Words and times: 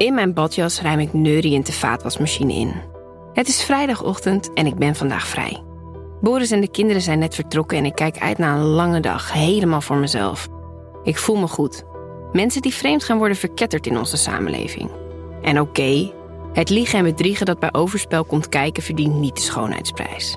In 0.00 0.14
mijn 0.14 0.34
badjas 0.34 0.80
ruim 0.80 0.98
ik 0.98 1.12
neuriënd 1.12 1.66
de 1.66 1.72
vaatwasmachine 1.72 2.52
in. 2.52 2.72
Het 3.32 3.48
is 3.48 3.64
vrijdagochtend 3.64 4.52
en 4.52 4.66
ik 4.66 4.74
ben 4.74 4.94
vandaag 4.94 5.26
vrij. 5.26 5.62
Boris 6.20 6.50
en 6.50 6.60
de 6.60 6.70
kinderen 6.70 7.02
zijn 7.02 7.18
net 7.18 7.34
vertrokken 7.34 7.78
en 7.78 7.84
ik 7.84 7.94
kijk 7.94 8.18
uit 8.18 8.38
naar 8.38 8.56
een 8.56 8.64
lange 8.64 9.00
dag, 9.00 9.32
helemaal 9.32 9.80
voor 9.80 9.96
mezelf. 9.96 10.48
Ik 11.02 11.18
voel 11.18 11.36
me 11.36 11.46
goed. 11.46 11.84
Mensen 12.32 12.62
die 12.62 12.74
vreemd 12.74 13.04
gaan 13.04 13.18
worden 13.18 13.36
verketterd 13.36 13.86
in 13.86 13.98
onze 13.98 14.16
samenleving. 14.16 14.90
En 15.42 15.60
oké, 15.60 16.12
het 16.52 16.70
liegen 16.70 16.98
en 16.98 17.04
bedriegen 17.04 17.46
dat 17.46 17.58
bij 17.58 17.72
overspel 17.72 18.24
komt 18.24 18.48
kijken 18.48 18.82
verdient 18.82 19.14
niet 19.14 19.36
de 19.36 19.42
schoonheidsprijs. 19.42 20.36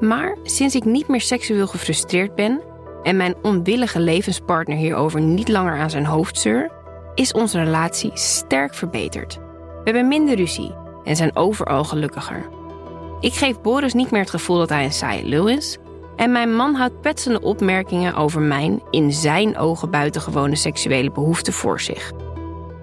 Maar 0.00 0.36
sinds 0.42 0.74
ik 0.74 0.84
niet 0.84 1.08
meer 1.08 1.20
seksueel 1.20 1.66
gefrustreerd 1.66 2.34
ben 2.34 2.60
en 3.02 3.16
mijn 3.16 3.34
onwillige 3.42 4.00
levenspartner 4.00 4.76
hierover 4.76 5.20
niet 5.20 5.48
langer 5.48 5.78
aan 5.78 5.90
zijn 5.90 6.06
hoofd 6.06 6.38
zeur, 6.38 6.80
is 7.14 7.32
onze 7.32 7.58
relatie 7.58 8.10
sterk 8.14 8.74
verbeterd. 8.74 9.34
We 9.34 9.90
hebben 9.90 10.08
minder 10.08 10.36
ruzie 10.36 10.74
en 11.04 11.16
zijn 11.16 11.36
overal 11.36 11.84
gelukkiger. 11.84 12.48
Ik 13.20 13.32
geef 13.34 13.60
Boris 13.60 13.92
niet 13.92 14.10
meer 14.10 14.20
het 14.20 14.30
gevoel 14.30 14.58
dat 14.58 14.68
hij 14.68 14.84
een 14.84 14.92
saaie 14.92 15.24
lul 15.24 15.48
is. 15.48 15.78
En 16.16 16.32
mijn 16.32 16.56
man 16.56 16.74
houdt 16.74 17.00
petsende 17.00 17.40
opmerkingen 17.40 18.14
over 18.14 18.40
mijn, 18.40 18.82
in 18.90 19.12
zijn 19.12 19.58
ogen 19.58 19.90
buitengewone 19.90 20.56
seksuele 20.56 21.10
behoeften 21.10 21.52
voor 21.52 21.80
zich. 21.80 22.12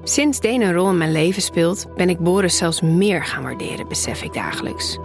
Sinds 0.04 0.40
Deen 0.40 0.62
een 0.62 0.74
rol 0.74 0.90
in 0.90 0.98
mijn 0.98 1.12
leven 1.12 1.42
speelt, 1.42 1.96
ben 1.96 2.10
ik 2.10 2.20
Boris 2.20 2.58
zelfs 2.58 2.82
meer 2.82 3.26
gaan 3.26 3.44
waarderen, 3.44 3.88
besef 3.88 4.24
ik 4.24 4.34
dagelijks. 4.34 4.98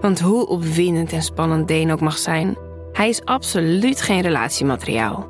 Want 0.00 0.20
hoe 0.20 0.46
opwindend 0.46 1.12
en 1.12 1.22
spannend 1.22 1.68
Deen 1.68 1.92
ook 1.92 2.00
mag 2.00 2.18
zijn, 2.18 2.56
hij 2.92 3.08
is 3.08 3.24
absoluut 3.24 4.00
geen 4.00 4.20
relatiemateriaal. 4.20 5.28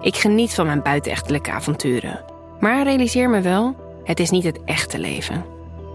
Ik 0.00 0.16
geniet 0.16 0.54
van 0.54 0.66
mijn 0.66 0.82
buitenechtelijke 0.82 1.50
avonturen. 1.50 2.33
Maar 2.64 2.82
realiseer 2.82 3.30
me 3.30 3.40
wel, 3.40 3.76
het 4.04 4.20
is 4.20 4.30
niet 4.30 4.44
het 4.44 4.64
echte 4.64 4.98
leven. 4.98 5.44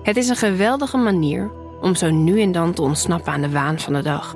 Het 0.03 0.17
is 0.17 0.29
een 0.29 0.35
geweldige 0.35 0.97
manier 0.97 1.51
om 1.81 1.95
zo 1.95 2.09
nu 2.09 2.41
en 2.41 2.51
dan 2.51 2.73
te 2.73 2.81
ontsnappen 2.81 3.33
aan 3.33 3.41
de 3.41 3.49
waan 3.49 3.79
van 3.79 3.93
de 3.93 4.01
dag. 4.01 4.35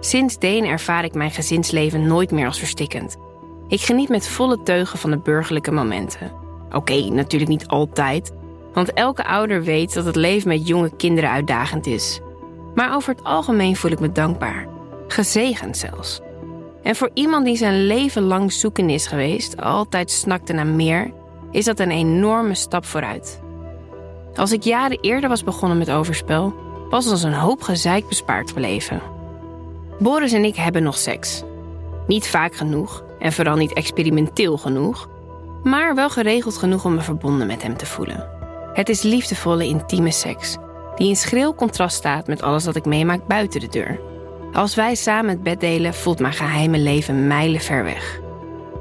Sindsdien 0.00 0.64
ervaar 0.64 1.04
ik 1.04 1.14
mijn 1.14 1.30
gezinsleven 1.30 2.06
nooit 2.06 2.30
meer 2.30 2.46
als 2.46 2.58
verstikkend. 2.58 3.16
Ik 3.68 3.80
geniet 3.80 4.08
met 4.08 4.28
volle 4.28 4.62
teugen 4.62 4.98
van 4.98 5.10
de 5.10 5.18
burgerlijke 5.18 5.70
momenten. 5.70 6.32
Oké, 6.72 7.08
natuurlijk 7.10 7.50
niet 7.50 7.66
altijd, 7.66 8.32
want 8.72 8.92
elke 8.92 9.24
ouder 9.24 9.62
weet 9.62 9.94
dat 9.94 10.04
het 10.04 10.16
leven 10.16 10.48
met 10.48 10.68
jonge 10.68 10.96
kinderen 10.96 11.30
uitdagend 11.30 11.86
is. 11.86 12.20
Maar 12.74 12.94
over 12.94 13.14
het 13.14 13.24
algemeen 13.24 13.76
voel 13.76 13.90
ik 13.90 14.00
me 14.00 14.12
dankbaar, 14.12 14.68
gezegend 15.08 15.76
zelfs. 15.76 16.20
En 16.82 16.96
voor 16.96 17.10
iemand 17.14 17.44
die 17.44 17.56
zijn 17.56 17.86
leven 17.86 18.22
lang 18.22 18.52
zoeken 18.52 18.90
is 18.90 19.06
geweest, 19.06 19.60
altijd 19.60 20.10
snakte 20.10 20.52
naar 20.52 20.66
meer, 20.66 21.12
is 21.50 21.64
dat 21.64 21.78
een 21.78 21.90
enorme 21.90 22.54
stap 22.54 22.84
vooruit. 22.84 23.40
Als 24.34 24.52
ik 24.52 24.62
jaren 24.62 25.00
eerder 25.00 25.28
was 25.28 25.44
begonnen 25.44 25.78
met 25.78 25.90
overspel, 25.90 26.54
was 26.90 27.10
ons 27.10 27.22
een 27.22 27.32
hoop 27.34 27.62
gezeik 27.62 28.08
bespaard 28.08 28.48
gebleven. 28.48 29.00
Boris 29.98 30.32
en 30.32 30.44
ik 30.44 30.56
hebben 30.56 30.82
nog 30.82 30.96
seks. 30.96 31.42
Niet 32.06 32.28
vaak 32.28 32.54
genoeg 32.54 33.04
en 33.18 33.32
vooral 33.32 33.56
niet 33.56 33.72
experimenteel 33.72 34.56
genoeg, 34.56 35.08
maar 35.62 35.94
wel 35.94 36.10
geregeld 36.10 36.56
genoeg 36.56 36.84
om 36.84 36.94
me 36.94 37.00
verbonden 37.00 37.46
met 37.46 37.62
hem 37.62 37.76
te 37.76 37.86
voelen. 37.86 38.28
Het 38.72 38.88
is 38.88 39.02
liefdevolle, 39.02 39.66
intieme 39.66 40.10
seks, 40.10 40.56
die 40.94 41.08
in 41.08 41.16
schril 41.16 41.54
contrast 41.54 41.96
staat 41.96 42.26
met 42.26 42.42
alles 42.42 42.64
wat 42.64 42.76
ik 42.76 42.84
meemaak 42.84 43.26
buiten 43.26 43.60
de 43.60 43.68
deur. 43.68 44.00
Als 44.52 44.74
wij 44.74 44.94
samen 44.94 45.30
het 45.30 45.42
bed 45.42 45.60
delen, 45.60 45.94
voelt 45.94 46.18
mijn 46.18 46.32
geheime 46.32 46.78
leven 46.78 47.26
mijlen 47.26 47.60
ver 47.60 47.84
weg. 47.84 48.20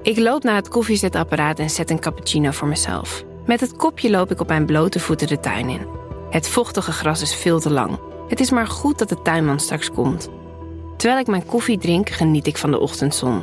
Ik 0.08 0.18
loop 0.18 0.44
naar 0.44 0.56
het 0.56 0.68
koffiezetapparaat 0.68 1.60
en 1.60 1.70
zet 1.70 1.90
een 1.90 2.00
cappuccino 2.00 2.52
voor 2.52 2.68
mezelf. 2.68 3.24
Met 3.46 3.60
het 3.60 3.76
kopje 3.76 4.10
loop 4.10 4.32
ik 4.32 4.42
op 4.42 4.48
mijn 4.48 4.66
blote 4.66 5.00
voeten 5.00 5.28
de 5.28 5.40
tuin 5.40 5.70
in. 5.70 5.88
Het 6.30 6.50
vochtige 6.50 6.92
gras 6.92 7.22
is 7.22 7.36
veel 7.36 7.60
te 7.60 7.70
lang. 7.70 8.00
Het 8.28 8.40
is 8.40 8.52
maar 8.52 8.68
goed 8.68 9.00
dat 9.00 9.10
de 9.10 9.22
tuinman 9.22 9.60
straks 9.60 9.92
komt. 9.92 10.30
Terwijl 10.98 11.20
ik 11.20 11.28
mijn 11.28 11.46
koffie 11.46 11.78
drink, 11.78 12.10
geniet 12.10 12.48
ik 12.48 12.58
van 12.58 12.72
de 12.72 12.80
ochtendzon. 12.80 13.42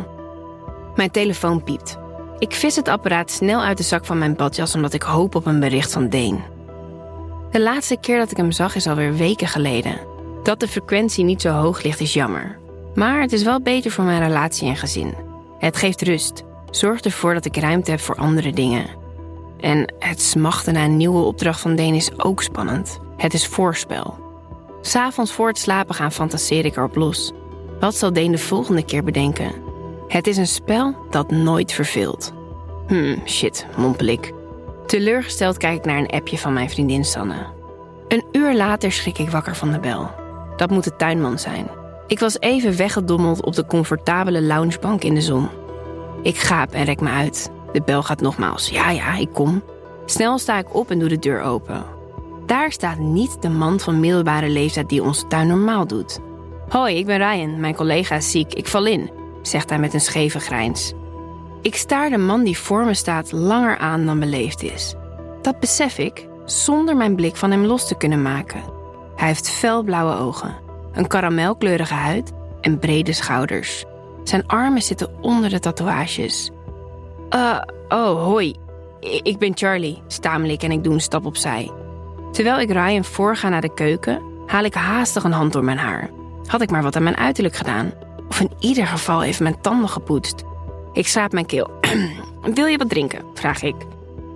Mijn 0.97 1.11
telefoon 1.11 1.63
piept. 1.63 1.99
Ik 2.39 2.53
vis 2.53 2.77
het 2.77 2.89
apparaat 2.89 3.31
snel 3.31 3.63
uit 3.63 3.77
de 3.77 3.83
zak 3.83 4.05
van 4.05 4.19
mijn 4.19 4.37
badjas 4.37 4.75
omdat 4.75 4.93
ik 4.93 5.03
hoop 5.03 5.35
op 5.35 5.47
een 5.47 5.61
bericht 5.61 5.93
van 5.93 6.09
Deen. 6.09 6.43
De 7.51 7.61
laatste 7.61 7.97
keer 8.01 8.19
dat 8.19 8.31
ik 8.31 8.37
hem 8.37 8.53
zag 8.53 8.75
is 8.75 8.87
alweer 8.87 9.15
weken 9.15 9.49
geleden. 9.49 10.01
Dat 10.43 10.61
de 10.61 10.69
frequentie 10.69 11.25
niet 11.25 11.41
zo 11.41 11.51
hoog 11.51 11.83
ligt 11.83 12.01
is 12.01 12.13
jammer. 12.13 12.59
Maar 12.95 13.21
het 13.21 13.33
is 13.33 13.43
wel 13.43 13.61
beter 13.61 13.91
voor 13.91 14.05
mijn 14.05 14.23
relatie 14.27 14.69
en 14.69 14.77
gezin. 14.77 15.15
Het 15.59 15.77
geeft 15.77 16.03
rust. 16.03 16.45
Zorgt 16.77 17.05
ervoor 17.05 17.35
dat 17.35 17.45
ik 17.45 17.57
ruimte 17.57 17.91
heb 17.91 18.01
voor 18.01 18.17
andere 18.17 18.53
dingen. 18.53 18.87
En 19.61 19.95
het 19.99 20.23
smachten 20.23 20.73
naar 20.73 20.85
een 20.85 20.97
nieuwe 20.97 21.23
opdracht 21.23 21.61
van 21.61 21.77
Deen 21.77 21.95
is 21.95 22.19
ook 22.19 22.43
spannend. 22.43 23.01
Het 23.17 23.35
is 23.35 23.47
voorspel. 23.47 24.19
S'avonds 24.81 25.33
voor 25.33 25.49
het 25.49 25.59
slapen 25.59 25.95
gaan 25.95 26.13
fantaseer 26.13 26.65
ik 26.65 26.77
erop 26.77 26.97
los. 26.97 27.33
Wat 27.81 27.95
zal 27.95 28.13
Deen 28.13 28.31
de 28.31 28.39
volgende 28.39 28.85
keer 28.85 29.05
bedenken? 29.05 29.53
Het 30.09 30.27
is 30.27 30.37
een 30.37 30.47
spel 30.47 30.97
dat 31.11 31.31
nooit 31.31 31.73
verveelt. 31.73 32.33
Hmm, 32.87 33.23
shit, 33.27 33.67
mompel 33.77 34.07
ik. 34.07 34.33
Teleurgesteld 34.87 35.57
kijk 35.57 35.77
ik 35.77 35.85
naar 35.85 35.99
een 35.99 36.11
appje 36.11 36.39
van 36.39 36.53
mijn 36.53 36.71
vriendin 36.71 37.05
Sanne. 37.05 37.47
Een 38.09 38.25
uur 38.33 38.55
later 38.55 38.93
schrik 38.93 39.19
ik 39.19 39.31
wakker 39.31 39.57
van 39.57 39.73
de 39.73 39.81
bel. 39.81 40.11
Dat 40.57 40.71
moet 40.71 40.85
de 40.85 40.97
tuinman 40.97 41.39
zijn. 41.39 41.67
Ik 42.07 42.19
was 42.19 42.41
even 42.41 42.77
weggedommeld 42.77 43.45
op 43.45 43.55
de 43.55 43.67
comfortabele 43.67 44.43
loungebank 44.43 45.05
in 45.05 45.15
de 45.15 45.21
zon. 45.21 45.49
Ik 46.25 46.37
gaap 46.37 46.73
en 46.73 46.85
rek 46.85 47.01
me 47.01 47.11
uit. 47.11 47.51
De 47.73 47.83
bel 47.83 48.03
gaat 48.03 48.21
nogmaals. 48.21 48.69
Ja, 48.69 48.91
ja, 48.91 49.17
ik 49.17 49.33
kom. 49.33 49.63
Snel 50.05 50.39
sta 50.39 50.59
ik 50.59 50.75
op 50.75 50.91
en 50.91 50.99
doe 50.99 51.09
de 51.09 51.19
deur 51.19 51.43
open. 51.43 51.85
Daar 52.47 52.73
staat 52.73 52.99
niet 52.99 53.43
de 53.43 53.49
man 53.49 53.81
van 53.81 54.01
middelbare 54.01 54.49
leeftijd 54.49 54.89
die 54.89 55.03
onze 55.03 55.27
tuin 55.27 55.47
normaal 55.47 55.87
doet. 55.87 56.19
Hoi, 56.69 56.97
ik 56.97 57.07
ben 57.07 57.17
Ryan. 57.17 57.61
Mijn 57.61 57.75
collega 57.75 58.17
is 58.17 58.31
ziek. 58.31 58.55
Ik 58.55 58.67
val 58.67 58.87
in, 58.87 59.11
zegt 59.43 59.69
hij 59.71 59.79
met 59.79 59.95
een 59.95 60.01
scheve 60.01 60.41
grijns. 60.41 60.93
Ik 61.63 61.75
staar 61.75 62.11
de 62.11 62.19
man 62.19 62.45
die 62.45 62.59
voor 62.59 62.85
me 62.85 62.95
staat 62.95 63.33
langer 63.33 63.79
aan 63.79 64.07
dan 64.07 64.21
beleefd 64.21 64.63
is. 64.63 64.95
Dat 65.43 65.61
besef 65.61 65.99
ik 65.99 66.29
zonder 66.45 66.97
mijn 66.97 67.15
blik 67.15 67.37
van 67.37 67.51
hem 67.51 67.65
los 67.65 67.89
te 67.89 67.97
kunnen 67.97 68.23
maken. 68.23 68.63
Hij 69.17 69.29
heeft 69.29 69.51
felblauwe 69.51 70.17
ogen, 70.17 70.57
een 70.93 71.07
karamelkleurige 71.07 71.95
huid 71.95 72.33
en 72.61 72.79
brede 72.79 73.13
schouders. 73.13 73.85
Zijn 74.25 74.47
armen 74.47 74.83
zitten 74.83 75.23
onder 75.23 75.51
de 75.51 75.59
tatoeages. 75.59 76.51
Uh, 77.31 77.61
oh, 77.89 78.23
hoi. 78.23 78.55
Ik 79.01 79.39
ben 79.39 79.57
Charlie, 79.57 80.03
stamel 80.07 80.51
ik 80.51 80.63
en 80.63 80.71
ik 80.71 80.85
doe 80.85 80.95
een 80.95 81.01
stap 81.01 81.27
opzij. 81.27 81.71
Terwijl 82.33 82.61
ik 82.61 82.71
Ryan 82.71 83.05
voorga 83.05 83.49
naar 83.49 83.61
de 83.61 83.75
keuken, 83.75 84.23
haal 84.47 84.65
ik 84.65 84.75
haastig 84.75 85.25
een 85.25 85.33
hand 85.33 85.53
door 85.53 85.65
mijn 85.65 85.79
haar. 85.79 86.11
Had 86.47 86.61
ik 86.61 86.71
maar 86.71 86.83
wat 86.83 86.97
aan 86.97 87.03
mijn 87.03 87.17
uiterlijk 87.17 87.57
gedaan. 87.57 87.93
Of 88.29 88.41
in 88.41 88.51
ieder 88.59 88.87
geval 88.87 89.23
even 89.23 89.43
mijn 89.43 89.61
tanden 89.61 89.89
gepoetst. 89.89 90.45
Ik 90.93 91.07
schraap 91.07 91.33
mijn 91.33 91.47
keel. 91.47 91.71
Wil 92.55 92.67
je 92.67 92.79
wat 92.79 92.89
drinken? 92.89 93.25
vraag 93.35 93.63
ik. 93.63 93.75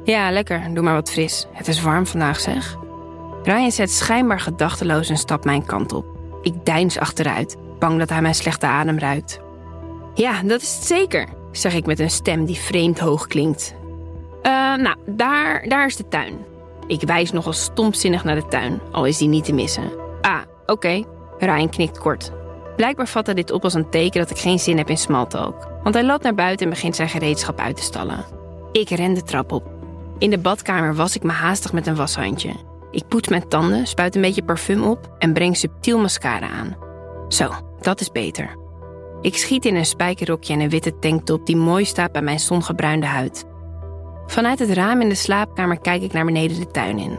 Ja, 0.04 0.30
lekker. 0.30 0.74
Doe 0.74 0.84
maar 0.84 0.94
wat 0.94 1.10
fris. 1.10 1.46
Het 1.52 1.68
is 1.68 1.82
warm 1.82 2.06
vandaag, 2.06 2.40
zeg. 2.40 2.76
Ryan 3.42 3.70
zet 3.70 3.90
schijnbaar 3.90 4.40
gedachteloos 4.40 5.08
een 5.08 5.16
stap 5.16 5.44
mijn 5.44 5.66
kant 5.66 5.92
op. 5.92 6.06
Ik 6.42 6.64
deins 6.64 6.98
achteruit, 6.98 7.56
bang 7.78 7.98
dat 7.98 8.08
hij 8.08 8.22
mijn 8.22 8.34
slechte 8.34 8.66
adem 8.66 8.98
ruikt. 8.98 9.40
Ja, 10.18 10.42
dat 10.42 10.62
is 10.62 10.74
het 10.74 10.84
zeker, 10.84 11.28
zeg 11.52 11.74
ik 11.74 11.86
met 11.86 11.98
een 11.98 12.10
stem 12.10 12.44
die 12.44 12.56
vreemd 12.56 12.98
hoog 12.98 13.26
klinkt. 13.26 13.74
Uh, 14.42 14.52
nou, 14.74 14.96
daar, 15.06 15.68
daar 15.68 15.86
is 15.86 15.96
de 15.96 16.08
tuin. 16.08 16.34
Ik 16.86 17.00
wijs 17.00 17.32
nogal 17.32 17.52
stompzinnig 17.52 18.24
naar 18.24 18.34
de 18.34 18.46
tuin, 18.46 18.80
al 18.92 19.04
is 19.04 19.18
die 19.18 19.28
niet 19.28 19.44
te 19.44 19.52
missen. 19.52 19.90
Ah, 20.20 20.40
oké. 20.66 21.04
Okay. 21.38 21.66
Knikt 21.66 21.98
kort. 21.98 22.32
Blijkbaar 22.76 23.08
vat 23.08 23.26
hij 23.26 23.34
dit 23.34 23.50
op 23.50 23.64
als 23.64 23.74
een 23.74 23.90
teken 23.90 24.20
dat 24.20 24.30
ik 24.30 24.38
geen 24.38 24.58
zin 24.58 24.76
heb 24.76 24.88
in 24.88 24.98
smalltalk. 24.98 25.68
Want 25.82 25.94
hij 25.94 26.04
loopt 26.04 26.22
naar 26.22 26.34
buiten 26.34 26.66
en 26.66 26.72
begint 26.72 26.96
zijn 26.96 27.08
gereedschap 27.08 27.58
uit 27.58 27.76
te 27.76 27.82
stallen. 27.82 28.24
Ik 28.72 28.88
ren 28.88 29.14
de 29.14 29.22
trap 29.22 29.52
op. 29.52 29.64
In 30.18 30.30
de 30.30 30.38
badkamer 30.38 30.94
was 30.94 31.16
ik 31.16 31.22
me 31.22 31.32
haastig 31.32 31.72
met 31.72 31.86
een 31.86 31.96
washandje. 31.96 32.52
Ik 32.90 33.08
poets 33.08 33.28
mijn 33.28 33.48
tanden, 33.48 33.86
spuit 33.86 34.14
een 34.14 34.20
beetje 34.20 34.44
parfum 34.44 34.84
op 34.84 35.14
en 35.18 35.32
breng 35.32 35.56
subtiel 35.56 35.98
mascara 35.98 36.48
aan. 36.48 36.76
Zo, 37.28 37.50
dat 37.80 38.00
is 38.00 38.10
beter. 38.10 38.66
Ik 39.20 39.36
schiet 39.36 39.64
in 39.64 39.74
een 39.74 39.86
spijkerrokje 39.86 40.52
en 40.52 40.60
een 40.60 40.68
witte 40.68 40.98
tanktop 40.98 41.46
die 41.46 41.56
mooi 41.56 41.84
staat 41.84 42.12
bij 42.12 42.22
mijn 42.22 42.40
zongebruinde 42.40 43.06
huid. 43.06 43.44
Vanuit 44.26 44.58
het 44.58 44.70
raam 44.70 45.00
in 45.00 45.08
de 45.08 45.14
slaapkamer 45.14 45.80
kijk 45.80 46.02
ik 46.02 46.12
naar 46.12 46.24
beneden 46.24 46.58
de 46.58 46.66
tuin 46.66 46.98
in. 46.98 47.18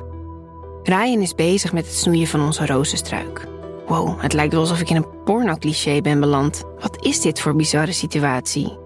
Ryan 0.83 1.21
is 1.21 1.35
bezig 1.35 1.73
met 1.73 1.85
het 1.85 1.95
snoeien 1.95 2.27
van 2.27 2.41
onze 2.41 2.65
rozenstruik. 2.65 3.47
Wow, 3.87 4.21
het 4.21 4.33
lijkt 4.33 4.51
wel 4.53 4.61
alsof 4.61 4.79
ik 4.79 4.89
in 4.89 4.95
een 4.95 5.23
porno-cliché 5.23 6.01
ben 6.01 6.19
beland. 6.19 6.63
Wat 6.79 7.05
is 7.05 7.21
dit 7.21 7.39
voor 7.39 7.55
bizarre 7.55 7.91
situatie? 7.91 8.77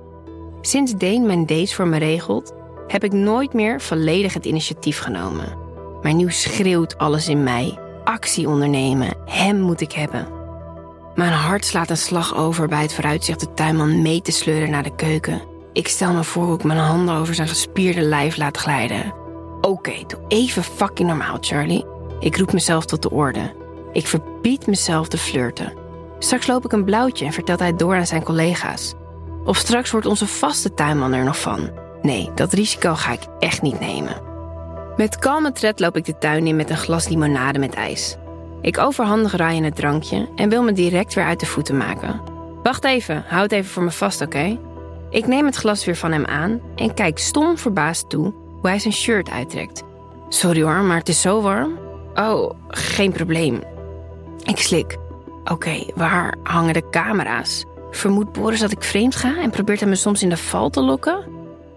Sinds 0.61 0.93
Deen 0.93 1.25
mijn 1.25 1.45
dates 1.45 1.75
voor 1.75 1.87
me 1.87 1.97
regelt, 1.97 2.53
heb 2.87 3.03
ik 3.03 3.11
nooit 3.11 3.53
meer 3.53 3.81
volledig 3.81 4.33
het 4.33 4.45
initiatief 4.45 4.99
genomen. 4.99 5.57
Maar 6.01 6.13
nu 6.13 6.31
schreeuwt 6.31 6.97
alles 6.97 7.27
in 7.27 7.43
mij. 7.43 7.79
Actie 8.03 8.47
ondernemen, 8.47 9.17
hem 9.25 9.59
moet 9.59 9.81
ik 9.81 9.91
hebben. 9.91 10.42
Mijn 11.15 11.31
hart 11.31 11.65
slaat 11.65 11.89
een 11.89 11.97
slag 11.97 12.35
over 12.35 12.67
bij 12.67 12.81
het 12.81 12.93
vooruitzicht 12.93 13.39
de 13.39 13.53
tuinman 13.53 14.01
mee 14.01 14.21
te 14.21 14.31
sleuren 14.31 14.69
naar 14.69 14.83
de 14.83 14.95
keuken. 14.95 15.41
Ik 15.73 15.87
stel 15.87 16.13
me 16.13 16.23
voor 16.23 16.43
hoe 16.43 16.55
ik 16.55 16.63
mijn 16.63 16.79
handen 16.79 17.15
over 17.15 17.35
zijn 17.35 17.47
gespierde 17.47 18.01
lijf 18.01 18.37
laat 18.37 18.57
glijden. 18.57 19.13
Oké, 19.61 19.93
doe 20.07 20.19
even 20.27 20.63
fucking 20.63 21.07
normaal, 21.07 21.37
Charlie. 21.39 21.85
Ik 22.19 22.37
roep 22.37 22.53
mezelf 22.53 22.85
tot 22.85 23.01
de 23.01 23.11
orde. 23.11 23.53
Ik 23.91 24.07
verbied 24.07 24.67
mezelf 24.67 25.07
te 25.07 25.17
flirten. 25.17 25.73
Straks 26.19 26.47
loop 26.47 26.65
ik 26.65 26.71
een 26.71 26.85
blauwtje 26.85 27.25
en 27.25 27.33
vertelt 27.33 27.59
hij 27.59 27.75
door 27.75 27.95
aan 27.95 28.07
zijn 28.07 28.23
collega's. 28.23 28.93
Of 29.45 29.57
straks 29.57 29.91
wordt 29.91 30.07
onze 30.07 30.27
vaste 30.27 30.73
tuinman 30.73 31.13
er 31.13 31.23
nog 31.23 31.39
van. 31.39 31.69
Nee, 32.01 32.31
dat 32.35 32.53
risico 32.53 32.95
ga 32.95 33.11
ik 33.11 33.27
echt 33.39 33.61
niet 33.61 33.79
nemen. 33.79 34.21
Met 34.97 35.19
kalme 35.19 35.51
tred 35.51 35.79
loop 35.79 35.97
ik 35.97 36.05
de 36.05 36.17
tuin 36.17 36.47
in 36.47 36.55
met 36.55 36.69
een 36.69 36.77
glas 36.77 37.07
limonade 37.07 37.59
met 37.59 37.73
ijs. 37.73 38.17
Ik 38.63 38.77
overhandig 38.77 39.35
Ryan 39.35 39.63
het 39.63 39.75
drankje 39.75 40.29
en 40.35 40.49
wil 40.49 40.63
me 40.63 40.71
direct 40.71 41.13
weer 41.13 41.23
uit 41.23 41.39
de 41.39 41.45
voeten 41.45 41.77
maken. 41.77 42.21
Wacht 42.63 42.83
even, 42.83 43.23
houd 43.27 43.51
even 43.51 43.71
voor 43.71 43.83
me 43.83 43.91
vast, 43.91 44.21
oké? 44.21 44.59
Ik 45.09 45.27
neem 45.27 45.45
het 45.45 45.55
glas 45.55 45.85
weer 45.85 45.95
van 45.95 46.11
hem 46.11 46.25
aan 46.25 46.61
en 46.75 46.93
kijk 46.93 47.17
stom 47.17 47.57
verbaasd 47.57 48.09
toe 48.09 48.33
hoe 48.59 48.69
hij 48.69 48.79
zijn 48.79 48.93
shirt 48.93 49.29
uittrekt. 49.29 49.83
Sorry 50.29 50.61
hoor, 50.61 50.81
maar 50.81 50.97
het 50.97 51.09
is 51.09 51.21
zo 51.21 51.41
warm. 51.41 51.79
Oh, 52.15 52.51
geen 52.67 53.11
probleem. 53.11 53.61
Ik 54.43 54.57
slik. 54.57 54.97
Oké, 55.43 55.85
waar 55.95 56.35
hangen 56.43 56.73
de 56.73 56.89
camera's? 56.89 57.65
Vermoedt 57.91 58.31
Boris 58.31 58.59
dat 58.59 58.71
ik 58.71 58.83
vreemd 58.83 59.15
ga 59.15 59.41
en 59.41 59.49
probeert 59.49 59.79
hij 59.79 59.89
me 59.89 59.95
soms 59.95 60.23
in 60.23 60.29
de 60.29 60.37
val 60.37 60.69
te 60.69 60.81
lokken? 60.81 61.23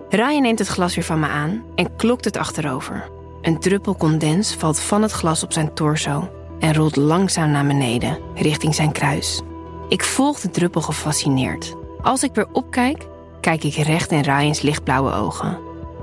Ryan 0.08 0.42
neemt 0.42 0.58
het 0.58 0.68
glas 0.68 0.94
weer 0.94 1.04
van 1.04 1.20
me 1.20 1.26
aan 1.26 1.64
en 1.74 1.96
klokt 1.96 2.24
het 2.24 2.36
achterover. 2.36 3.08
Een 3.42 3.58
druppel 3.60 3.96
condens 3.96 4.54
valt 4.54 4.80
van 4.80 5.02
het 5.02 5.12
glas 5.12 5.42
op 5.42 5.52
zijn 5.52 5.74
torso 5.74 6.28
en 6.58 6.74
rolt 6.74 6.96
langzaam 6.96 7.50
naar 7.50 7.66
beneden, 7.66 8.18
richting 8.34 8.74
zijn 8.74 8.92
kruis. 8.92 9.42
Ik 9.88 10.04
volg 10.04 10.40
de 10.40 10.50
druppel 10.50 10.80
gefascineerd. 10.80 11.74
Als 12.02 12.22
ik 12.22 12.34
weer 12.34 12.46
opkijk, 12.52 13.06
kijk 13.40 13.64
ik 13.64 13.74
recht 13.74 14.10
in 14.10 14.20
Ryans 14.20 14.60
lichtblauwe 14.60 15.12
ogen. 15.12 15.58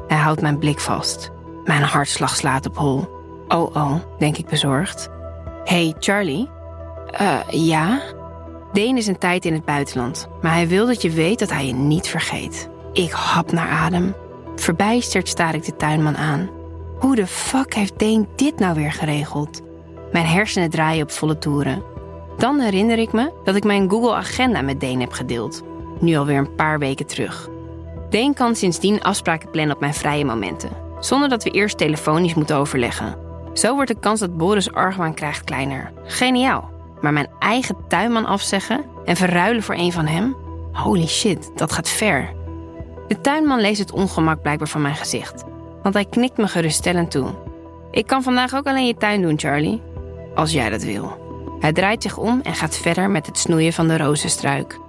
Hij 0.07 0.17
houdt 0.17 0.41
mijn 0.41 0.57
blik 0.57 0.79
vast. 0.79 1.31
Mijn 1.63 1.81
hartslag 1.81 2.35
slaat 2.35 2.65
op 2.65 2.77
hol. 2.77 3.07
Oh 3.47 3.75
oh, 3.75 3.95
denk 4.19 4.37
ik 4.37 4.45
bezorgd. 4.45 5.09
Hey, 5.63 5.95
Charlie? 5.99 6.49
Uh, 7.21 7.39
ja? 7.49 8.01
Deen 8.73 8.97
is 8.97 9.07
een 9.07 9.17
tijd 9.17 9.45
in 9.45 9.53
het 9.53 9.65
buitenland, 9.65 10.27
maar 10.41 10.53
hij 10.53 10.67
wil 10.67 10.85
dat 10.85 11.01
je 11.01 11.09
weet 11.09 11.39
dat 11.39 11.49
hij 11.49 11.65
je 11.65 11.73
niet 11.73 12.07
vergeet. 12.07 12.69
Ik 12.93 13.11
hap 13.11 13.51
naar 13.51 13.69
adem. 13.69 14.15
Verbijsterd 14.55 15.27
staar 15.27 15.55
ik 15.55 15.65
de 15.65 15.75
tuinman 15.75 16.17
aan. 16.17 16.49
Hoe 16.99 17.15
de 17.15 17.27
fuck 17.27 17.73
heeft 17.73 17.99
Deen 17.99 18.27
dit 18.35 18.59
nou 18.59 18.75
weer 18.75 18.91
geregeld? 18.91 19.61
Mijn 20.13 20.25
hersenen 20.25 20.69
draaien 20.69 21.03
op 21.03 21.11
volle 21.11 21.37
toeren. 21.37 21.83
Dan 22.37 22.59
herinner 22.59 22.97
ik 22.97 23.11
me 23.11 23.31
dat 23.43 23.55
ik 23.55 23.63
mijn 23.63 23.89
Google 23.89 24.15
Agenda 24.15 24.61
met 24.61 24.79
Deen 24.79 24.99
heb 24.99 25.11
gedeeld. 25.11 25.61
Nu 25.99 26.15
alweer 26.15 26.37
een 26.37 26.55
paar 26.55 26.79
weken 26.79 27.07
terug. 27.07 27.49
Deen 28.09 28.33
kan 28.33 28.55
sindsdien 28.55 29.01
afspraken 29.01 29.49
plannen 29.49 29.75
op 29.75 29.81
mijn 29.81 29.93
vrije 29.93 30.25
momenten, 30.25 30.69
zonder 30.99 31.29
dat 31.29 31.43
we 31.43 31.49
eerst 31.49 31.77
telefonisch 31.77 32.33
moeten 32.33 32.55
overleggen. 32.55 33.15
Zo 33.53 33.75
wordt 33.75 33.89
de 33.89 33.99
kans 33.99 34.19
dat 34.19 34.37
Boris 34.37 34.71
argwaan 34.71 35.13
krijgt 35.13 35.43
kleiner. 35.43 35.91
Geniaal. 36.05 36.69
Maar 37.01 37.13
mijn 37.13 37.29
eigen 37.39 37.75
tuinman 37.87 38.25
afzeggen 38.25 38.85
en 39.05 39.15
verruilen 39.15 39.63
voor 39.63 39.75
een 39.75 39.91
van 39.91 40.05
hem? 40.05 40.35
Holy 40.71 41.07
shit, 41.07 41.51
dat 41.55 41.71
gaat 41.71 41.89
ver. 41.89 42.33
De 43.07 43.21
tuinman 43.21 43.61
leest 43.61 43.79
het 43.79 43.91
ongemak 43.91 44.41
blijkbaar 44.41 44.67
van 44.67 44.81
mijn 44.81 44.95
gezicht, 44.95 45.43
want 45.83 45.93
hij 45.93 46.05
knikt 46.05 46.37
me 46.37 46.47
geruststellend 46.47 47.11
toe. 47.11 47.27
Ik 47.91 48.07
kan 48.07 48.23
vandaag 48.23 48.55
ook 48.55 48.67
alleen 48.67 48.85
je 48.85 48.97
tuin 48.97 49.21
doen, 49.21 49.39
Charlie. 49.39 49.81
Als 50.35 50.51
jij 50.51 50.69
dat 50.69 50.83
wil. 50.83 51.21
Hij 51.59 51.73
draait 51.73 52.03
zich 52.03 52.17
om 52.17 52.39
en 52.41 52.55
gaat 52.55 52.77
verder 52.77 53.09
met 53.09 53.25
het 53.25 53.37
snoeien 53.37 53.73
van 53.73 53.87
de 53.87 53.97
rozenstruik. 53.97 54.79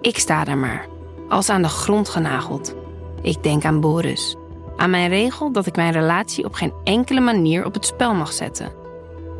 Ik 0.00 0.18
sta 0.18 0.46
er 0.46 0.58
maar, 0.58 0.86
als 1.28 1.48
aan 1.48 1.62
de 1.62 1.68
grond 1.68 2.08
genageld. 2.08 2.74
Ik 3.22 3.42
denk 3.42 3.64
aan 3.64 3.80
Boris. 3.80 4.36
Aan 4.76 4.90
mijn 4.90 5.08
regel 5.08 5.52
dat 5.52 5.66
ik 5.66 5.76
mijn 5.76 5.92
relatie 5.92 6.44
op 6.44 6.54
geen 6.54 6.72
enkele 6.84 7.20
manier 7.20 7.64
op 7.64 7.74
het 7.74 7.86
spel 7.86 8.14
mag 8.14 8.32
zetten. 8.32 8.72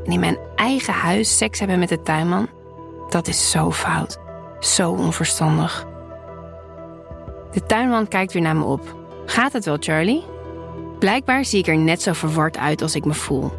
En 0.05 0.13
in 0.13 0.21
mijn 0.21 0.39
eigen 0.57 0.93
huis 0.93 1.37
seks 1.37 1.59
hebben 1.59 1.79
met 1.79 1.89
de 1.89 2.03
tuinman, 2.03 2.49
dat 3.09 3.27
is 3.27 3.51
zo 3.51 3.71
fout. 3.71 4.19
Zo 4.61 4.91
onverstandig. 4.91 5.87
De 7.53 7.67
tuinman 7.67 8.09
kijkt 8.09 8.33
weer 8.33 8.43
naar 8.43 8.57
me 8.57 8.65
op. 8.65 8.97
Gaat 9.27 9.53
het 9.53 9.65
wel, 9.65 9.77
Charlie? 9.81 10.25
Blijkbaar 10.99 11.45
zie 11.45 11.59
ik 11.59 11.67
er 11.67 11.77
net 11.77 12.03
zo 12.03 12.13
verward 12.13 12.59
uit 12.59 12.83
als 12.83 12.95
ik 12.95 13.05
me 13.05 13.15
voel. 13.15 13.53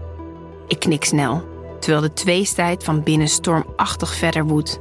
Ik 0.68 0.80
knik 0.80 1.04
snel, 1.04 1.44
terwijl 1.86 2.06
de 2.06 2.14
tweestrijd 2.14 2.84
van 2.84 3.04
binnen 3.04 3.28
stormachtig 3.28 4.16
verder 4.16 4.46
woedt. 4.46 4.80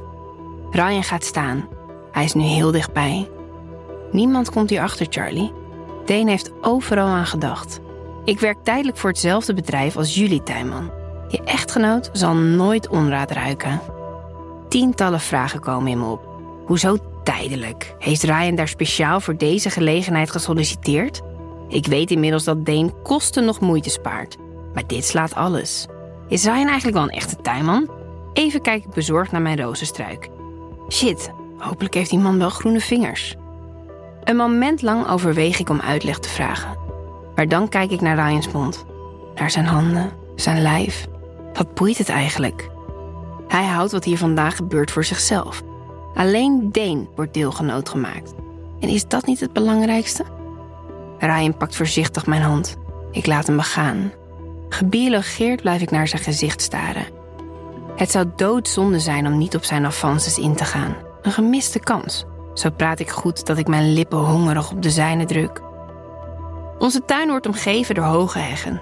Ryan 0.71 1.03
gaat 1.03 1.23
staan. 1.23 1.67
Hij 2.11 2.23
is 2.23 2.33
nu 2.33 2.43
heel 2.43 2.71
dichtbij. 2.71 3.29
Niemand 4.11 4.49
komt 4.49 4.69
hier 4.69 4.81
achter, 4.81 5.07
Charlie. 5.09 5.51
Dane 6.05 6.29
heeft 6.29 6.51
overal 6.61 7.07
aan 7.07 7.25
gedacht. 7.25 7.79
Ik 8.23 8.39
werk 8.39 8.57
tijdelijk 8.63 8.97
voor 8.97 9.09
hetzelfde 9.09 9.53
bedrijf 9.53 9.97
als 9.97 10.15
jullie 10.15 10.43
tuinman. 10.43 10.91
Je 11.27 11.43
echtgenoot 11.43 12.09
zal 12.13 12.33
nooit 12.35 12.87
onraad 12.87 13.31
ruiken. 13.31 13.81
Tientallen 14.69 15.19
vragen 15.19 15.59
komen 15.59 15.91
in 15.91 15.99
me 15.99 16.05
op. 16.05 16.27
Hoezo 16.65 16.97
tijdelijk? 17.23 17.95
Heeft 17.99 18.23
Ryan 18.23 18.55
daar 18.55 18.67
speciaal 18.67 19.19
voor 19.19 19.37
deze 19.37 19.69
gelegenheid 19.69 20.31
gesolliciteerd? 20.31 21.21
Ik 21.67 21.87
weet 21.87 22.11
inmiddels 22.11 22.43
dat 22.43 22.65
Dane 22.65 22.93
kosten 23.03 23.45
nog 23.45 23.59
moeite 23.59 23.89
spaart. 23.89 24.37
Maar 24.73 24.87
dit 24.87 25.05
slaat 25.05 25.35
alles. 25.35 25.87
Is 26.27 26.43
Ryan 26.43 26.67
eigenlijk 26.67 26.97
wel 26.97 27.03
een 27.03 27.09
echte 27.09 27.35
tuinman? 27.41 27.89
Even 28.33 28.61
kijk 28.61 28.85
ik 28.85 28.93
bezorgd 28.93 29.31
naar 29.31 29.41
mijn 29.41 29.61
rozenstruik. 29.61 30.29
Shit, 30.89 31.31
hopelijk 31.57 31.93
heeft 31.93 32.09
die 32.09 32.19
man 32.19 32.37
wel 32.37 32.49
groene 32.49 32.79
vingers. 32.79 33.35
Een 34.23 34.35
moment 34.35 34.81
lang 34.81 35.07
overweeg 35.07 35.59
ik 35.59 35.69
om 35.69 35.81
uitleg 35.81 36.19
te 36.19 36.29
vragen. 36.29 36.77
Maar 37.35 37.47
dan 37.47 37.69
kijk 37.69 37.91
ik 37.91 38.01
naar 38.01 38.27
Ryans 38.27 38.51
mond. 38.51 38.85
Naar 39.35 39.51
zijn 39.51 39.65
handen, 39.65 40.11
zijn 40.35 40.61
lijf. 40.61 41.07
Wat 41.53 41.73
boeit 41.73 41.97
het 41.97 42.09
eigenlijk? 42.09 42.69
Hij 43.47 43.65
houdt 43.65 43.91
wat 43.91 44.03
hier 44.03 44.17
vandaag 44.17 44.55
gebeurt 44.55 44.91
voor 44.91 45.03
zichzelf. 45.03 45.61
Alleen 46.13 46.71
Dane 46.71 47.07
wordt 47.15 47.33
deelgenoot 47.33 47.89
gemaakt. 47.89 48.33
En 48.79 48.89
is 48.89 49.07
dat 49.07 49.25
niet 49.25 49.39
het 49.39 49.53
belangrijkste? 49.53 50.23
Ryan 51.19 51.57
pakt 51.57 51.75
voorzichtig 51.75 52.25
mijn 52.25 52.41
hand. 52.41 52.77
Ik 53.11 53.25
laat 53.25 53.47
hem 53.47 53.55
begaan. 53.55 54.11
Gebiologeerd 54.75 55.61
blijf 55.61 55.81
ik 55.81 55.91
naar 55.91 56.07
zijn 56.07 56.21
gezicht 56.21 56.61
staren. 56.61 57.05
Het 57.95 58.11
zou 58.11 58.25
doodzonde 58.35 58.99
zijn 58.99 59.27
om 59.27 59.37
niet 59.37 59.55
op 59.55 59.63
zijn 59.63 59.85
avances 59.85 60.37
in 60.37 60.55
te 60.55 60.65
gaan. 60.65 60.95
Een 61.21 61.31
gemiste 61.31 61.79
kans. 61.79 62.25
Zo 62.53 62.69
praat 62.69 62.99
ik 62.99 63.09
goed 63.09 63.45
dat 63.45 63.57
ik 63.57 63.67
mijn 63.67 63.93
lippen 63.93 64.17
hongerig 64.17 64.71
op 64.71 64.81
de 64.81 64.89
zijne 64.89 65.25
druk. 65.25 65.61
Onze 66.79 67.05
tuin 67.05 67.29
wordt 67.29 67.45
omgeven 67.45 67.95
door 67.95 68.03
hoge 68.03 68.39
heggen. 68.39 68.81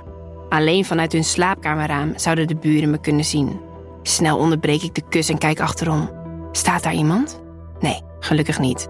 Alleen 0.50 0.86
vanuit 0.86 1.12
hun 1.12 1.24
slaapkamerraam 1.24 2.14
zouden 2.16 2.48
de 2.48 2.56
buren 2.56 2.90
me 2.90 3.00
kunnen 3.00 3.26
zien. 3.26 3.60
Snel 4.04 4.38
onderbreek 4.38 4.82
ik 4.82 4.96
de 4.96 5.04
kus 5.10 5.30
en 5.30 5.38
kijk 5.38 5.60
achterom. 5.60 6.10
Staat 6.52 6.84
daar 6.84 6.94
iemand? 6.94 7.42
Nee, 7.80 8.02
gelukkig 8.20 8.60
niet. 8.60 8.90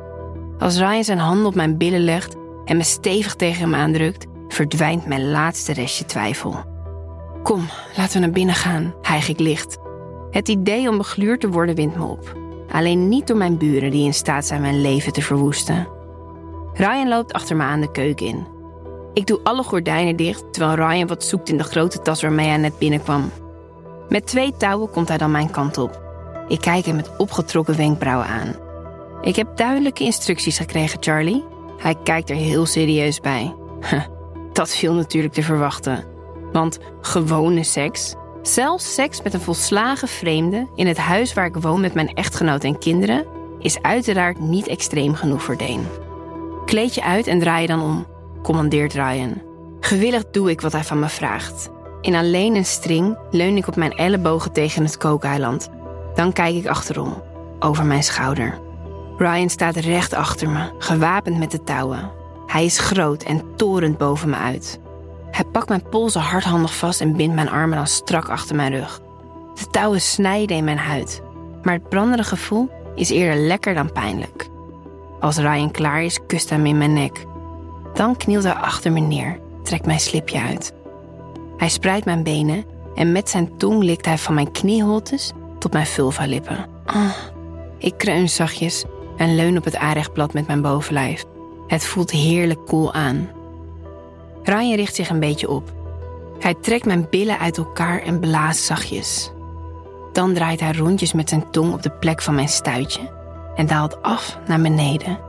Als 0.59 0.77
Ryan 0.77 1.03
zijn 1.03 1.19
handen 1.19 1.45
op 1.45 1.55
mijn 1.55 1.77
billen 1.77 2.03
legt 2.03 2.35
en 2.65 2.77
me 2.77 2.83
stevig 2.83 3.35
tegen 3.35 3.61
hem 3.61 3.75
aandrukt, 3.75 4.25
verdwijnt 4.47 5.05
mijn 5.05 5.31
laatste 5.31 5.73
restje 5.73 6.05
twijfel. 6.05 6.71
Kom, 7.43 7.69
laten 7.95 8.13
we 8.13 8.19
naar 8.19 8.29
binnen 8.29 8.55
gaan, 8.55 8.93
hijg 9.01 9.27
ik 9.27 9.39
licht. 9.39 9.77
Het 10.31 10.47
idee 10.47 10.89
om 10.89 10.97
begluurd 10.97 11.39
te 11.39 11.49
worden 11.49 11.75
wint 11.75 11.95
me 11.95 12.03
op. 12.03 12.37
Alleen 12.71 13.09
niet 13.09 13.27
door 13.27 13.37
mijn 13.37 13.57
buren 13.57 13.91
die 13.91 14.05
in 14.05 14.13
staat 14.13 14.45
zijn 14.45 14.61
mijn 14.61 14.81
leven 14.81 15.13
te 15.13 15.21
verwoesten. 15.21 15.87
Ryan 16.73 17.07
loopt 17.07 17.33
achter 17.33 17.55
me 17.55 17.63
aan 17.63 17.81
de 17.81 17.91
keuken 17.91 18.25
in. 18.25 18.47
Ik 19.13 19.27
doe 19.27 19.39
alle 19.43 19.63
gordijnen 19.63 20.15
dicht 20.15 20.53
terwijl 20.53 20.89
Ryan 20.89 21.07
wat 21.07 21.23
zoekt 21.23 21.49
in 21.49 21.57
de 21.57 21.63
grote 21.63 22.01
tas 22.01 22.21
waarmee 22.21 22.47
hij 22.47 22.57
net 22.57 22.77
binnenkwam. 22.77 23.31
Met 24.09 24.27
twee 24.27 24.57
touwen 24.57 24.89
komt 24.89 25.07
hij 25.07 25.17
dan 25.17 25.31
mijn 25.31 25.51
kant 25.51 25.77
op. 25.77 26.01
Ik 26.47 26.61
kijk 26.61 26.85
hem 26.85 26.95
met 26.95 27.17
opgetrokken 27.17 27.77
wenkbrauwen 27.77 28.27
aan. 28.27 28.55
Ik 29.21 29.35
heb 29.35 29.57
duidelijke 29.57 30.03
instructies 30.03 30.57
gekregen, 30.57 31.03
Charlie. 31.03 31.43
Hij 31.77 31.95
kijkt 32.03 32.29
er 32.29 32.35
heel 32.35 32.65
serieus 32.65 33.19
bij. 33.19 33.55
Dat 34.53 34.75
viel 34.75 34.93
natuurlijk 34.93 35.33
te 35.33 35.43
verwachten. 35.43 36.12
Want 36.53 36.79
gewone 37.01 37.63
seks, 37.63 38.15
zelfs 38.41 38.93
seks 38.93 39.21
met 39.21 39.33
een 39.33 39.41
volslagen 39.41 40.07
vreemde 40.07 40.67
in 40.75 40.87
het 40.87 40.97
huis 40.97 41.33
waar 41.33 41.45
ik 41.45 41.55
woon 41.55 41.81
met 41.81 41.93
mijn 41.93 42.13
echtgenoot 42.13 42.63
en 42.63 42.79
kinderen, 42.79 43.25
is 43.59 43.81
uiteraard 43.81 44.39
niet 44.39 44.67
extreem 44.67 45.15
genoeg 45.15 45.43
voor 45.43 45.57
Deen. 45.57 45.87
Kleed 46.65 46.95
je 46.95 47.03
uit 47.03 47.27
en 47.27 47.39
draai 47.39 47.61
je 47.61 47.67
dan 47.67 47.81
om, 47.81 48.05
commandeert 48.41 48.93
Ryan. 48.93 49.41
Gewillig 49.79 50.23
doe 50.31 50.49
ik 50.49 50.61
wat 50.61 50.71
hij 50.71 50.83
van 50.83 50.99
me 50.99 51.09
vraagt. 51.09 51.69
In 52.01 52.15
alleen 52.15 52.55
een 52.55 52.65
string 52.65 53.17
leun 53.31 53.57
ik 53.57 53.67
op 53.67 53.75
mijn 53.75 53.91
ellebogen 53.91 54.51
tegen 54.51 54.83
het 54.83 54.97
kookeiland. 54.97 55.69
Dan 56.15 56.33
kijk 56.33 56.55
ik 56.55 56.67
achterom, 56.67 57.21
over 57.59 57.85
mijn 57.85 58.03
schouder. 58.03 58.59
Ryan 59.17 59.49
staat 59.49 59.75
recht 59.75 60.13
achter 60.13 60.49
me, 60.49 60.71
gewapend 60.77 61.37
met 61.37 61.51
de 61.51 61.63
touwen. 61.63 62.11
Hij 62.47 62.65
is 62.65 62.79
groot 62.79 63.23
en 63.23 63.55
torend 63.55 63.97
boven 63.97 64.29
me 64.29 64.35
uit. 64.35 64.79
Hij 65.33 65.45
pakt 65.45 65.69
mijn 65.69 65.89
polsen 65.89 66.21
hardhandig 66.21 66.75
vast 66.75 67.01
en 67.01 67.15
bindt 67.15 67.35
mijn 67.35 67.49
armen 67.49 67.77
dan 67.77 67.87
strak 67.87 68.29
achter 68.29 68.55
mijn 68.55 68.71
rug. 68.71 68.99
De 69.53 69.67
touwen 69.71 70.01
snijden 70.01 70.57
in 70.57 70.63
mijn 70.63 70.77
huid, 70.77 71.21
maar 71.61 71.73
het 71.73 71.89
brandende 71.89 72.23
gevoel 72.23 72.69
is 72.95 73.09
eerder 73.09 73.41
lekker 73.41 73.73
dan 73.73 73.91
pijnlijk. 73.91 74.49
Als 75.19 75.37
Ryan 75.37 75.71
klaar 75.71 76.03
is, 76.03 76.19
kust 76.27 76.49
hij 76.49 76.59
me 76.59 76.67
in 76.67 76.77
mijn 76.77 76.93
nek. 76.93 77.25
Dan 77.93 78.17
knielt 78.17 78.43
hij 78.43 78.53
achter 78.53 78.91
me 78.91 78.99
neer, 78.99 79.39
trekt 79.63 79.85
mijn 79.85 79.99
slipje 79.99 80.39
uit. 80.39 80.73
Hij 81.57 81.69
spreidt 81.69 82.05
mijn 82.05 82.23
benen 82.23 82.65
en 82.95 83.11
met 83.11 83.29
zijn 83.29 83.57
tong 83.57 83.83
likt 83.83 84.05
hij 84.05 84.17
van 84.17 84.33
mijn 84.33 84.51
knieholtes 84.51 85.31
tot 85.59 85.73
mijn 85.73 85.85
vulva-lippen. 85.85 86.65
Oh, 86.87 87.11
ik 87.77 87.97
kreun 87.97 88.29
zachtjes 88.29 88.83
en 89.17 89.35
leun 89.35 89.57
op 89.57 89.63
het 89.63 89.75
aanrechtblad 89.75 90.33
met 90.33 90.47
mijn 90.47 90.61
bovenlijf. 90.61 91.23
Het 91.67 91.85
voelt 91.85 92.11
heerlijk 92.11 92.65
koel 92.65 92.93
aan. 92.93 93.29
Ryan 94.43 94.75
richt 94.75 94.95
zich 94.95 95.09
een 95.09 95.19
beetje 95.19 95.49
op. 95.49 95.71
Hij 96.39 96.53
trekt 96.53 96.85
mijn 96.85 97.07
billen 97.09 97.39
uit 97.39 97.57
elkaar 97.57 98.01
en 98.01 98.19
blaast 98.19 98.63
zachtjes. 98.63 99.31
Dan 100.13 100.33
draait 100.33 100.59
hij 100.59 100.71
rondjes 100.71 101.13
met 101.13 101.29
zijn 101.29 101.51
tong 101.51 101.73
op 101.73 101.81
de 101.81 101.91
plek 101.91 102.21
van 102.21 102.35
mijn 102.35 102.49
stuitje 102.49 103.11
en 103.55 103.67
daalt 103.67 104.01
af 104.01 104.37
naar 104.47 104.61
beneden. 104.61 105.19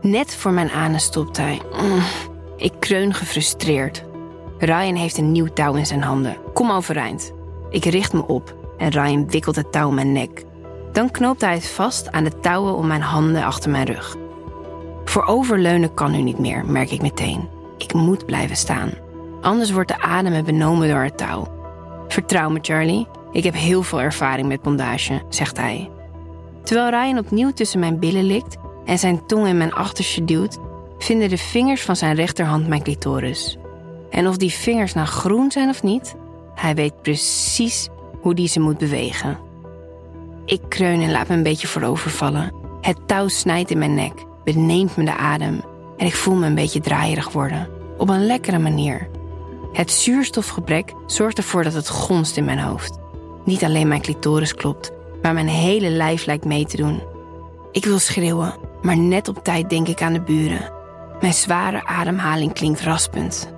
Net 0.00 0.34
voor 0.34 0.52
mijn 0.52 0.70
anus 0.70 1.04
stopt 1.04 1.36
hij. 1.36 1.60
Mm, 1.82 2.02
ik 2.56 2.72
kreun 2.78 3.14
gefrustreerd. 3.14 4.04
Ryan 4.58 4.94
heeft 4.94 5.18
een 5.18 5.32
nieuw 5.32 5.46
touw 5.46 5.74
in 5.74 5.86
zijn 5.86 6.02
handen. 6.02 6.36
Kom 6.52 6.70
overeind. 6.70 7.32
Ik 7.70 7.84
richt 7.84 8.12
me 8.12 8.26
op 8.26 8.56
en 8.78 8.88
Ryan 8.88 9.30
wikkelt 9.30 9.56
het 9.56 9.72
touw 9.72 9.88
om 9.88 9.94
mijn 9.94 10.12
nek. 10.12 10.44
Dan 10.92 11.10
knoopt 11.10 11.40
hij 11.40 11.54
het 11.54 11.68
vast 11.68 12.12
aan 12.12 12.24
de 12.24 12.40
touwen 12.40 12.74
om 12.76 12.86
mijn 12.86 13.00
handen 13.00 13.44
achter 13.44 13.70
mijn 13.70 13.86
rug. 13.86 14.16
Voor 15.04 15.24
overleunen 15.24 15.94
kan 15.94 16.10
nu 16.10 16.22
niet 16.22 16.38
meer, 16.38 16.64
merk 16.66 16.90
ik 16.90 17.02
meteen. 17.02 17.48
Ik 17.82 17.92
moet 17.92 18.26
blijven 18.26 18.56
staan. 18.56 18.90
Anders 19.40 19.70
wordt 19.70 19.88
de 19.88 20.00
adem 20.00 20.32
me 20.32 20.42
benomen 20.42 20.88
door 20.88 21.02
het 21.02 21.18
touw. 21.18 21.46
Vertrouw 22.08 22.50
me, 22.50 22.58
Charlie. 22.62 23.06
Ik 23.32 23.44
heb 23.44 23.54
heel 23.54 23.82
veel 23.82 24.00
ervaring 24.00 24.48
met 24.48 24.62
bondage, 24.62 25.22
zegt 25.28 25.56
hij. 25.56 25.90
Terwijl 26.62 26.90
Ryan 26.90 27.18
opnieuw 27.18 27.52
tussen 27.52 27.80
mijn 27.80 27.98
billen 27.98 28.24
likt 28.24 28.56
en 28.84 28.98
zijn 28.98 29.26
tong 29.26 29.46
in 29.46 29.56
mijn 29.56 29.72
achterste 29.72 30.24
duwt, 30.24 30.58
vinden 30.98 31.28
de 31.28 31.38
vingers 31.38 31.82
van 31.82 31.96
zijn 31.96 32.14
rechterhand 32.14 32.68
mijn 32.68 32.82
clitoris. 32.82 33.58
En 34.10 34.28
of 34.28 34.36
die 34.36 34.52
vingers 34.52 34.92
nou 34.92 35.06
groen 35.06 35.50
zijn 35.50 35.68
of 35.68 35.82
niet, 35.82 36.14
hij 36.54 36.74
weet 36.74 37.02
precies 37.02 37.88
hoe 38.20 38.34
die 38.34 38.48
ze 38.48 38.60
moet 38.60 38.78
bewegen. 38.78 39.38
Ik 40.44 40.60
kreun 40.68 41.00
en 41.00 41.10
laat 41.10 41.28
me 41.28 41.34
een 41.34 41.42
beetje 41.42 41.66
voorovervallen. 41.66 42.54
Het 42.80 42.96
touw 43.06 43.28
snijdt 43.28 43.70
in 43.70 43.78
mijn 43.78 43.94
nek, 43.94 44.24
beneemt 44.44 44.96
me 44.96 45.04
de 45.04 45.16
adem 45.16 45.60
en 46.02 46.08
ik 46.08 46.14
voel 46.14 46.34
me 46.34 46.46
een 46.46 46.54
beetje 46.54 46.80
draaierig 46.80 47.32
worden. 47.32 47.68
Op 47.98 48.08
een 48.08 48.26
lekkere 48.26 48.58
manier. 48.58 49.08
Het 49.72 49.90
zuurstofgebrek 49.90 50.92
zorgt 51.06 51.38
ervoor 51.38 51.62
dat 51.62 51.72
het 51.72 51.88
gonst 51.88 52.36
in 52.36 52.44
mijn 52.44 52.58
hoofd. 52.58 52.98
Niet 53.44 53.64
alleen 53.64 53.88
mijn 53.88 54.00
clitoris 54.00 54.54
klopt, 54.54 54.92
maar 55.22 55.34
mijn 55.34 55.48
hele 55.48 55.90
lijf 55.90 56.26
lijkt 56.26 56.44
mee 56.44 56.66
te 56.66 56.76
doen. 56.76 57.02
Ik 57.72 57.84
wil 57.84 57.98
schreeuwen, 57.98 58.54
maar 58.80 58.96
net 58.96 59.28
op 59.28 59.44
tijd 59.44 59.70
denk 59.70 59.88
ik 59.88 60.02
aan 60.02 60.12
de 60.12 60.20
buren. 60.20 60.72
Mijn 61.20 61.34
zware 61.34 61.84
ademhaling 61.84 62.52
klinkt 62.52 62.80
raspend. 62.80 63.52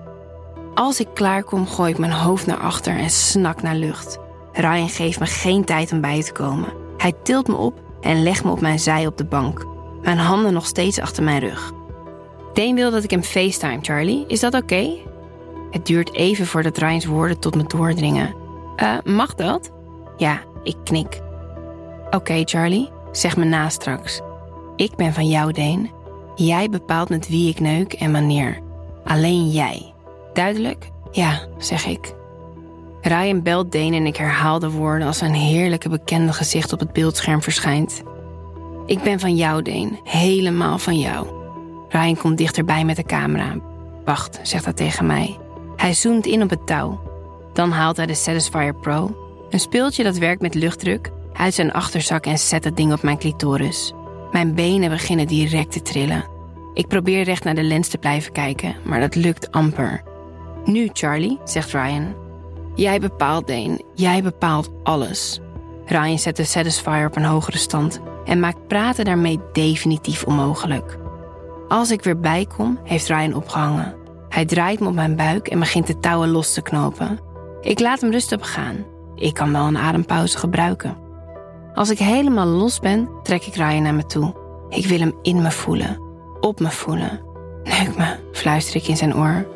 Als 0.75 1.01
ik 1.01 1.09
klaarkom, 1.15 1.67
gooi 1.67 1.91
ik 1.91 1.99
mijn 1.99 2.13
hoofd 2.13 2.47
naar 2.47 2.61
achter 2.61 2.97
en 2.97 3.11
snak 3.11 3.63
naar 3.63 3.77
lucht. 3.77 4.19
Ryan 4.53 4.89
geeft 4.89 5.21
me 5.21 5.27
geen 5.27 5.65
tijd 5.65 5.93
om 5.93 6.01
bij 6.01 6.23
te 6.23 6.33
komen. 6.33 6.73
Hij 6.97 7.13
tilt 7.23 7.49
me 7.49 7.55
op 7.55 7.81
en 8.01 8.23
legt 8.23 8.45
me 8.45 8.51
op 8.51 8.61
mijn 8.61 8.79
zij 8.79 9.07
op 9.07 9.17
de 9.17 9.25
bank. 9.25 9.67
Mijn 10.03 10.19
handen 10.19 10.53
nog 10.53 10.67
steeds 10.67 11.01
achter 11.01 11.23
mijn 11.23 11.41
rug. 11.41 11.73
Deen 12.55 12.75
wil 12.75 12.91
dat 12.91 13.05
ik 13.05 13.11
hem 13.11 13.23
FaceTime, 13.23 13.79
Charlie. 13.83 14.25
Is 14.27 14.41
dat 14.41 14.55
oké? 14.55 14.91
Het 15.71 15.87
duurt 15.87 16.13
even 16.13 16.47
voordat 16.47 16.79
Ryan's 16.79 17.05
woorden 17.05 17.39
tot 17.39 17.55
me 17.55 17.65
doordringen. 17.67 18.35
Uh, 18.77 18.95
mag 19.05 19.35
dat? 19.35 19.71
Ja, 20.17 20.41
ik 20.63 20.77
knik. 20.85 21.21
Oké, 22.11 22.43
Charlie, 22.45 22.89
zeg 23.13 23.37
me 23.37 23.45
na 23.45 23.69
straks. 23.69 24.21
Ik 24.77 24.97
ben 24.97 25.13
van 25.13 25.29
jou, 25.29 25.53
Deen. 25.53 25.91
Jij 26.35 26.71
bepaalt 26.71 27.09
met 27.09 27.29
wie 27.29 27.49
ik 27.49 27.61
neuk 27.61 27.93
en 27.93 28.13
wanneer. 28.13 28.61
Alleen 29.05 29.49
jij. 29.49 29.93
Duidelijk? 30.33 30.89
Ja, 31.11 31.41
zeg 31.59 31.87
ik. 31.87 32.15
Ryan 33.01 33.43
belt 33.43 33.73
Dane 33.73 33.97
en 33.97 34.07
ik 34.07 34.17
herhaal 34.17 34.59
de 34.59 34.71
woorden 34.71 35.07
als 35.07 35.21
een 35.21 35.35
heerlijke 35.35 35.89
bekende 35.89 36.33
gezicht 36.33 36.73
op 36.73 36.81
het 36.81 36.93
beeldscherm 36.93 37.43
verschijnt. 37.43 38.03
Ik 38.87 39.03
ben 39.03 39.21
van 39.21 39.35
jou, 39.35 39.63
Dane. 39.63 39.99
Helemaal 40.05 40.79
van 40.79 40.99
jou. 40.99 41.44
Ryan 41.95 42.17
komt 42.17 42.39
dichterbij 42.39 42.85
met 42.85 42.97
de 42.97 43.03
camera. 43.03 43.57
Wacht, 44.05 44.41
zegt 44.43 44.65
hij 44.65 44.73
tegen 44.73 45.07
mij. 45.07 45.39
Hij 45.77 45.95
zoomt 45.95 46.27
in 46.27 46.43
op 46.43 46.51
het 46.51 46.67
touw. 46.67 47.01
Dan 47.53 47.71
haalt 47.71 47.97
hij 47.97 48.07
de 48.07 48.15
Satisfyer 48.15 48.75
Pro, 48.75 49.17
een 49.51 49.61
speeltje 49.61 50.03
dat 50.03 50.17
werkt 50.17 50.43
met 50.43 50.55
luchtdruk, 50.55 51.11
uit 51.33 51.55
zijn 51.55 51.73
achterzak 51.73 52.27
en 52.27 52.39
zet 52.39 52.65
het 52.65 52.77
ding 52.77 52.93
op 52.93 53.03
mijn 53.03 53.19
clitoris. 53.19 53.93
Mijn 54.33 54.55
benen 54.55 54.91
beginnen 54.91 55.27
direct 55.27 55.73
te 55.73 55.83
trillen. 55.83 56.25
Ik 56.73 56.89
probeer 56.89 57.23
recht 57.23 57.45
naar 57.45 57.55
de 57.55 57.63
lens 57.63 57.89
te 57.89 57.99
blijven 57.99 58.33
kijken, 58.33 58.75
maar 58.85 59.01
dat 59.01 59.15
lukt 59.15 59.53
amper. 59.53 60.03
Nu, 60.65 60.91
Charlie, 60.93 61.39
zegt 61.45 61.73
Ryan. 61.73 62.15
Jij 62.75 63.01
bepaalt, 63.01 63.47
Dane. 63.47 63.85
Jij 63.95 64.23
bepaalt 64.23 64.71
alles. 64.83 65.41
Ryan 65.87 66.19
zet 66.19 66.37
de 66.37 66.45
Satisfier 66.45 67.07
op 67.07 67.17
een 67.17 67.25
hogere 67.25 67.59
stand 67.59 68.01
en 68.25 68.41
maakt 68.41 68.67
praten 68.67 69.05
daarmee 69.05 69.41
definitief 69.53 70.25
onmogelijk. 70.25 71.03
Als 71.69 71.91
ik 71.91 72.03
weer 72.03 72.21
bijkom, 72.21 72.79
heeft 72.83 73.09
Ryan 73.09 73.35
opgehangen. 73.35 73.95
Hij 74.29 74.45
draait 74.45 74.81
me 74.81 74.89
op 74.89 74.95
mijn 74.95 75.17
buik 75.17 75.49
en 75.49 75.59
begint 75.59 75.87
de 75.87 75.99
touwen 75.99 76.29
los 76.29 76.53
te 76.53 76.63
knopen. 76.63 77.19
Ik 77.61 77.81
laat 77.81 78.01
hem 78.01 78.11
rustig 78.11 78.39
begaan. 78.39 78.77
Ik 79.15 79.35
kan 79.35 79.53
wel 79.53 79.67
een 79.67 79.79
adempauze 79.79 80.39
gebruiken. 80.39 80.97
Als 81.75 81.91
ik 81.91 81.99
helemaal 81.99 82.47
los 82.47 82.81
ben, 82.81 83.09
trek 83.23 83.45
ik 83.45 83.55
Ryan 83.55 83.83
naar 83.83 83.95
me 83.95 84.07
toe. 84.07 84.35
Ik 84.69 84.87
wil 84.87 84.99
hem 84.99 85.15
in 85.23 85.43
me 85.43 85.51
voelen, 85.51 86.01
op 86.41 86.61
me 86.61 86.71
voelen. 86.71 87.21
Neuk 87.63 87.97
me, 87.97 88.17
fluister 88.33 88.77
ik 88.77 88.89
in 88.89 88.97
zijn 88.97 89.17
oor. 89.17 89.47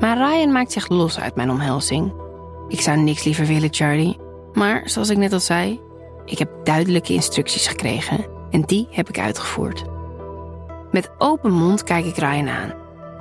Maar 0.00 0.16
Ryan 0.16 0.52
maakt 0.52 0.72
zich 0.72 0.88
los 0.88 1.20
uit 1.20 1.34
mijn 1.34 1.50
omhelzing. 1.50 2.12
Ik 2.68 2.80
zou 2.80 2.98
niks 2.98 3.24
liever 3.24 3.46
willen, 3.46 3.74
Charlie. 3.74 4.18
Maar 4.52 4.82
zoals 4.84 5.10
ik 5.10 5.16
net 5.16 5.32
al 5.32 5.40
zei, 5.40 5.80
ik 6.24 6.38
heb 6.38 6.50
duidelijke 6.64 7.12
instructies 7.12 7.66
gekregen 7.66 8.26
en 8.50 8.62
die 8.62 8.88
heb 8.90 9.08
ik 9.08 9.18
uitgevoerd. 9.18 9.84
Met 10.90 11.10
open 11.18 11.52
mond 11.52 11.84
kijk 11.84 12.04
ik 12.04 12.16
Ryan 12.16 12.48
aan. 12.48 12.72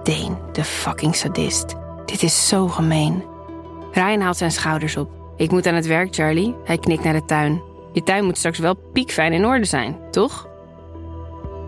Dane, 0.04 0.38
de 0.52 0.64
fucking 0.64 1.16
sadist. 1.16 1.76
Dit 2.06 2.24
is 2.24 2.48
zo 2.48 2.68
gemeen. 2.68 3.24
Ryan 3.92 4.22
haalt 4.22 4.38
zijn 4.38 4.52
schouders 4.52 4.98
op. 4.98 5.10
Ik 5.36 5.52
moet 5.52 5.68
aan 5.68 5.76
het 5.76 5.86
werk, 5.86 6.16
Charlie. 6.16 6.56
Hij 6.64 6.78
knikt 6.78 7.04
naar 7.04 7.14
de 7.14 7.26
tuin. 7.26 7.62
Je 7.94 8.04
tuin 8.04 8.26
moet 8.26 8.38
straks 8.38 8.58
wel 8.60 8.76
piekfijn 8.94 9.34
in 9.34 9.46
orde 9.46 9.66
zijn, 9.66 9.98
toch? 10.12 10.48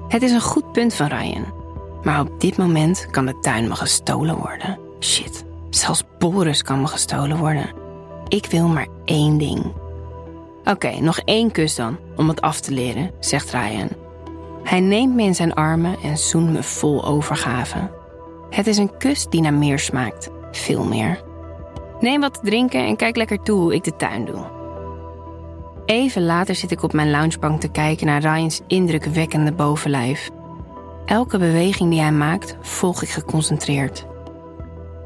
Het 0.07 0.21
is 0.21 0.31
een 0.31 0.41
goed 0.41 0.71
punt 0.71 0.93
van 0.93 1.07
Ryan. 1.07 1.53
Maar 2.03 2.19
op 2.19 2.39
dit 2.39 2.57
moment 2.57 3.07
kan 3.11 3.25
de 3.25 3.39
tuin 3.39 3.67
me 3.67 3.75
gestolen 3.75 4.35
worden. 4.35 4.79
Shit, 4.99 5.45
zelfs 5.69 6.03
Boris 6.19 6.63
kan 6.63 6.81
me 6.81 6.87
gestolen 6.87 7.37
worden. 7.37 7.69
Ik 8.27 8.45
wil 8.45 8.67
maar 8.67 8.87
één 9.05 9.37
ding. 9.37 9.73
Oké, 10.63 10.99
nog 10.99 11.19
één 11.19 11.51
kus 11.51 11.75
dan, 11.75 11.97
om 12.15 12.27
het 12.27 12.41
af 12.41 12.59
te 12.59 12.71
leren, 12.71 13.11
zegt 13.19 13.51
Ryan. 13.51 13.89
Hij 14.69 14.79
neemt 14.79 15.15
me 15.15 15.23
in 15.23 15.35
zijn 15.35 15.53
armen 15.53 15.97
en 16.03 16.17
zoent 16.17 16.49
me 16.51 16.63
vol 16.63 17.05
overgave. 17.05 17.91
Het 18.49 18.67
is 18.67 18.77
een 18.77 18.97
kus 18.97 19.25
die 19.25 19.41
naar 19.41 19.53
meer 19.53 19.79
smaakt, 19.79 20.29
veel 20.51 20.83
meer. 20.83 21.23
Neem 21.99 22.21
wat 22.21 22.33
te 22.33 22.39
drinken 22.43 22.85
en 22.85 22.95
kijk 22.95 23.15
lekker 23.15 23.43
toe 23.43 23.59
hoe 23.59 23.73
ik 23.73 23.83
de 23.83 23.95
tuin 23.95 24.25
doe. 24.25 24.45
Even 25.85 26.25
later 26.25 26.55
zit 26.55 26.71
ik 26.71 26.83
op 26.83 26.93
mijn 26.93 27.09
loungebank 27.09 27.61
te 27.61 27.67
kijken 27.67 28.05
naar 28.05 28.21
Ryans 28.21 28.61
indrukwekkende 28.67 29.51
bovenlijf. 29.51 30.29
Elke 31.05 31.37
beweging 31.37 31.89
die 31.89 32.01
hij 32.01 32.11
maakt, 32.11 32.57
volg 32.61 33.01
ik 33.01 33.09
geconcentreerd. 33.09 34.05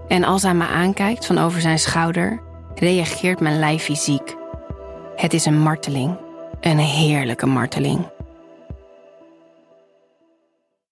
En 0.07 0.23
als 0.23 0.41
hij 0.41 0.53
me 0.53 0.65
aankijkt 0.65 1.25
van 1.25 1.37
over 1.37 1.61
zijn 1.61 1.79
schouder, 1.79 2.41
reageert 2.75 3.39
mijn 3.39 3.59
lijf 3.59 3.83
fysiek. 3.83 4.35
Het 5.15 5.33
is 5.33 5.45
een 5.45 5.59
marteling, 5.59 6.17
een 6.61 6.79
heerlijke 6.79 7.45
marteling. 7.45 8.12